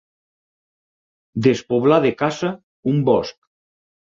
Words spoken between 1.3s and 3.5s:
Despoblar de caça un bosc.